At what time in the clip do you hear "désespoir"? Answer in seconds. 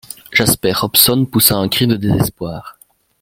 1.95-2.79